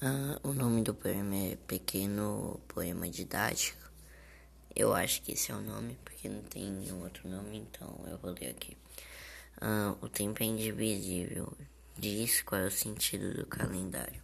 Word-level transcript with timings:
Ah, 0.00 0.38
o 0.42 0.54
nome 0.54 0.82
do 0.82 0.94
poema 0.94 1.34
é 1.34 1.56
Pequeno 1.66 2.58
Poema 2.66 3.10
Didático. 3.10 3.90
Eu 4.74 4.94
acho 4.94 5.20
que 5.20 5.32
esse 5.32 5.52
é 5.52 5.54
o 5.54 5.60
nome, 5.60 5.98
porque 6.02 6.30
não 6.30 6.40
tem 6.42 6.70
nenhum 6.70 7.02
outro 7.02 7.28
nome, 7.28 7.58
então 7.58 7.94
eu 8.06 8.16
vou 8.16 8.30
ler 8.30 8.50
aqui. 8.50 8.74
Ah, 9.60 9.94
o 10.00 10.08
tempo 10.08 10.42
é 10.42 10.46
indivisível. 10.46 11.52
Diz 11.98 12.40
qual 12.40 12.62
é 12.62 12.66
o 12.68 12.70
sentido 12.70 13.34
do 13.34 13.44
calendário. 13.44 14.22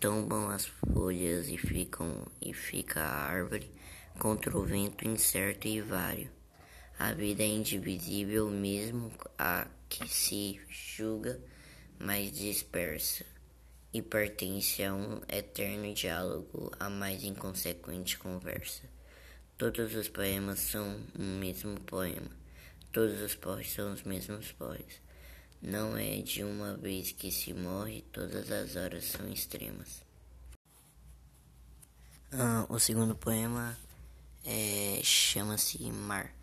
Tombam 0.00 0.50
as 0.50 0.66
folhas 0.66 1.48
e 1.48 1.56
ficam 1.56 2.26
e 2.42 2.52
fica 2.52 3.00
a 3.00 3.24
árvore 3.24 3.70
contra 4.18 4.54
o 4.58 4.64
vento 4.64 5.08
incerto 5.08 5.66
e 5.66 5.80
vário. 5.80 6.41
A 7.02 7.14
vida 7.14 7.42
é 7.42 7.48
indivisível 7.48 8.48
mesmo 8.48 9.10
a 9.36 9.66
que 9.88 10.06
se 10.06 10.60
julga 10.70 11.40
mais 11.98 12.30
dispersa 12.30 13.26
e 13.92 14.00
pertence 14.00 14.84
a 14.84 14.94
um 14.94 15.20
eterno 15.28 15.92
diálogo, 15.94 16.70
a 16.78 16.88
mais 16.88 17.24
inconsequente 17.24 18.16
conversa. 18.16 18.84
Todos 19.58 19.96
os 19.96 20.08
poemas 20.08 20.60
são 20.60 21.04
um 21.18 21.40
mesmo 21.40 21.80
poema, 21.80 22.30
todos 22.92 23.20
os 23.20 23.34
pós 23.34 23.72
são 23.72 23.92
os 23.92 24.04
mesmos 24.04 24.52
pós. 24.52 24.86
Não 25.60 25.96
é 25.96 26.18
de 26.18 26.44
uma 26.44 26.76
vez 26.76 27.10
que 27.10 27.32
se 27.32 27.52
morre, 27.52 28.02
todas 28.12 28.48
as 28.48 28.76
horas 28.76 29.06
são 29.06 29.28
extremas. 29.28 30.04
Ah, 32.30 32.64
o 32.68 32.78
segundo 32.78 33.16
poema 33.16 33.76
é, 34.44 35.00
chama-se 35.02 35.82
Mar. 35.90 36.41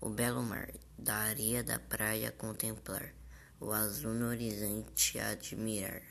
O 0.00 0.10
belo 0.10 0.42
mar, 0.42 0.68
da 0.98 1.14
areia 1.14 1.64
da 1.64 1.78
praia 1.78 2.30
contemplar, 2.30 3.14
o 3.58 3.72
azul 3.72 4.12
no 4.12 4.28
horizonte 4.28 5.18
admirar, 5.18 6.02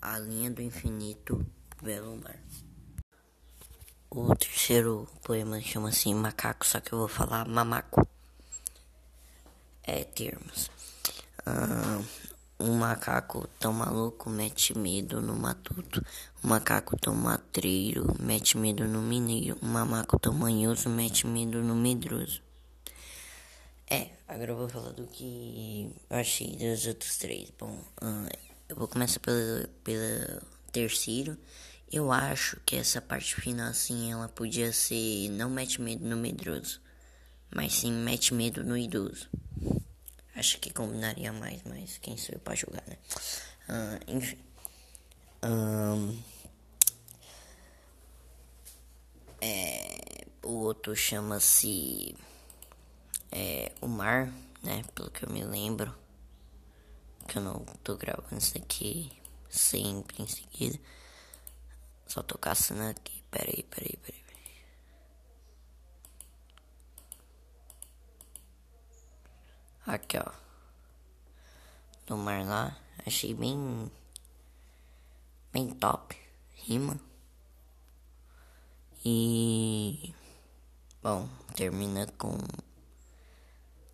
a 0.00 0.18
linha 0.18 0.50
do 0.50 0.62
infinito, 0.62 1.46
belo 1.82 2.16
mar. 2.16 2.38
O 4.10 4.34
terceiro 4.34 5.06
poema 5.22 5.60
chama-se 5.60 6.12
Macaco, 6.14 6.66
só 6.66 6.80
que 6.80 6.92
eu 6.92 6.98
vou 6.98 7.08
falar 7.08 7.46
mamaco. 7.46 8.08
É 9.82 10.02
termos. 10.02 10.70
Ah, 11.44 12.02
um 12.58 12.74
macaco 12.74 13.46
tão 13.58 13.72
maluco 13.72 14.28
mete 14.28 14.76
medo 14.76 15.20
no 15.20 15.36
matuto. 15.36 16.04
Um 16.42 16.48
macaco 16.48 16.96
tão 16.96 17.14
matreiro 17.14 18.16
mete 18.18 18.58
medo 18.58 18.88
no 18.88 19.00
mineiro. 19.00 19.58
Um 19.62 19.68
mamaco 19.68 20.18
tão 20.18 20.32
manhoso 20.32 20.88
mete 20.88 21.26
medo 21.26 21.62
no 21.62 21.74
medroso. 21.74 22.42
Agora 24.30 24.52
eu 24.52 24.56
vou 24.56 24.68
falar 24.68 24.92
do 24.92 25.08
que 25.08 25.92
eu 26.08 26.16
achei 26.16 26.54
dos 26.54 26.86
outros 26.86 27.16
três. 27.16 27.50
Bom, 27.58 27.72
uh, 28.00 28.28
eu 28.68 28.76
vou 28.76 28.86
começar 28.86 29.18
pelo, 29.18 29.66
pelo 29.82 30.40
terceiro. 30.70 31.36
Eu 31.90 32.12
acho 32.12 32.56
que 32.64 32.76
essa 32.76 33.00
parte 33.02 33.34
final, 33.34 33.68
assim, 33.68 34.12
ela 34.12 34.28
podia 34.28 34.72
ser 34.72 35.28
não 35.30 35.50
mete 35.50 35.82
medo 35.82 36.06
no 36.06 36.16
medroso, 36.16 36.80
mas 37.52 37.74
sim 37.74 37.90
mete 37.90 38.32
medo 38.32 38.62
no 38.62 38.78
idoso. 38.78 39.28
Acho 40.36 40.60
que 40.60 40.72
combinaria 40.72 41.32
mais, 41.32 41.60
mas 41.64 41.98
quem 41.98 42.16
sou 42.16 42.36
eu 42.36 42.40
pra 42.40 42.54
julgar, 42.54 42.84
né? 42.86 42.96
Uh, 43.68 44.16
enfim. 44.16 44.38
Um, 45.42 46.22
é, 49.40 50.24
o 50.44 50.52
outro 50.52 50.94
chama-se 50.94 52.14
é, 53.32 53.72
o 53.80 53.86
mar, 53.86 54.32
né? 54.62 54.82
Pelo 54.94 55.10
que 55.10 55.24
eu 55.24 55.30
me 55.30 55.44
lembro. 55.44 55.94
Que 57.28 57.38
eu 57.38 57.42
não 57.42 57.64
tô 57.84 57.96
gravando 57.96 58.38
isso 58.38 58.56
aqui 58.58 59.12
sempre 59.48 60.22
em 60.22 60.26
seguida. 60.26 60.78
Só 62.06 62.22
tô 62.22 62.38
caçando 62.38 62.82
aqui. 62.82 63.22
Peraí, 63.30 63.62
peraí, 63.64 63.96
peraí. 63.96 64.24
peraí. 64.24 64.44
Aqui, 69.86 70.18
ó. 70.18 70.32
Do 72.06 72.16
mar 72.16 72.44
lá. 72.44 72.76
Achei 73.06 73.34
bem. 73.34 73.90
Bem 75.52 75.70
top. 75.74 76.16
Rima. 76.54 76.98
E. 79.04 80.14
Bom, 81.02 81.28
termina 81.54 82.06
com 82.18 82.36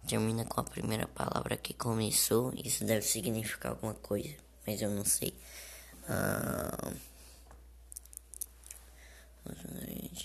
termina 0.07 0.45
com 0.45 0.61
a 0.61 0.65
primeira 0.65 1.07
palavra 1.09 1.57
que 1.57 1.75
começou. 1.75 2.53
Isso 2.55 2.85
deve 2.85 3.03
significar 3.03 3.73
alguma 3.73 3.95
coisa, 3.95 4.35
mas 4.67 4.81
eu 4.81 4.91
não 4.91 5.05
sei. 5.05 5.35
Ah, 6.09 6.93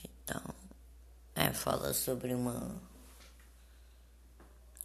então, 0.04 0.42
é, 1.36 1.52
fala 1.52 1.94
sobre 1.94 2.34
uma. 2.34 2.82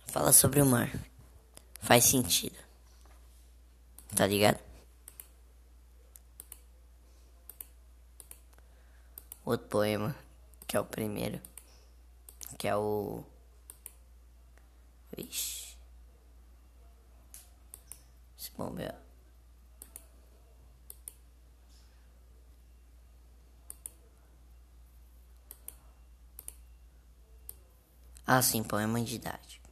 Fala 0.07 0.33
sobre 0.33 0.61
o 0.63 0.67
mar. 0.67 0.91
Faz 1.81 2.05
sentido. 2.05 2.57
Tá 4.15 4.27
ligado? 4.27 4.59
Outro 9.45 9.69
poema, 9.69 10.17
que 10.67 10.77
é 10.77 10.81
o 10.81 10.85
primeiro, 10.85 11.41
que 12.59 12.67
é 12.67 12.75
o 12.75 13.23
Vixe. 15.17 15.77
Se 18.37 18.51
bombear. 18.57 19.01
Ah, 28.27 28.43
sim, 28.43 28.63
poema 28.63 29.01
didático. 29.01 29.67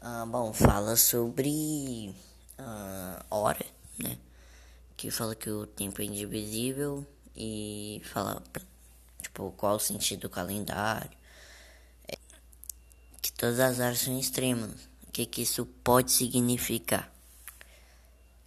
Ah, 0.00 0.24
bom, 0.26 0.52
fala 0.52 0.94
sobre 0.96 2.14
ah, 2.58 3.24
hora, 3.30 3.64
né? 3.98 4.18
Que 4.96 5.10
fala 5.10 5.34
que 5.34 5.50
o 5.50 5.66
tempo 5.66 6.00
é 6.02 6.04
indivisível 6.04 7.06
e 7.34 8.00
fala, 8.04 8.42
tipo, 9.22 9.52
qual 9.56 9.76
o 9.76 9.80
sentido 9.80 10.22
do 10.22 10.30
calendário 10.30 11.17
Todas 13.38 13.60
as 13.60 13.78
áreas 13.78 14.00
são 14.00 14.18
extremas. 14.18 14.88
O 15.06 15.12
que, 15.12 15.24
que 15.24 15.42
isso 15.42 15.64
pode 15.84 16.10
significar? 16.10 17.08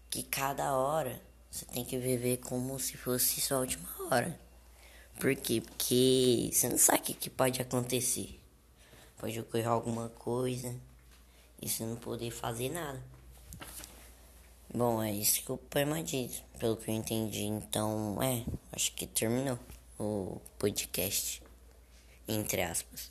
Que 0.10 0.22
cada 0.22 0.76
hora 0.76 1.22
você 1.50 1.64
tem 1.64 1.86
que 1.86 1.98
viver 1.98 2.40
como 2.40 2.78
se 2.78 2.98
fosse 2.98 3.40
sua 3.40 3.60
última 3.60 3.88
hora. 4.12 4.38
Por 5.18 5.34
quê? 5.34 5.62
Porque 5.62 6.50
você 6.52 6.68
não 6.68 6.78
sabe 6.78 7.00
o 7.00 7.04
que, 7.04 7.14
que 7.14 7.30
pode 7.30 7.62
acontecer. 7.62 8.38
Pode 9.18 9.40
ocorrer 9.40 9.70
alguma 9.70 10.10
coisa 10.10 10.76
e 11.62 11.70
você 11.70 11.86
não 11.86 11.96
poder 11.96 12.30
fazer 12.30 12.68
nada. 12.68 13.02
Bom, 14.74 15.02
é 15.02 15.14
isso 15.14 15.42
que 15.42 15.54
o 15.54 15.58
poema 15.58 16.04
diz, 16.04 16.44
pelo 16.60 16.76
que 16.76 16.92
eu 16.92 16.96
entendi. 16.96 17.44
Então, 17.44 18.22
é, 18.22 18.44
acho 18.74 18.92
que 18.92 19.08
terminou 19.08 19.58
o 19.98 20.42
podcast, 20.60 21.42
entre 22.28 22.62
aspas. 22.62 23.10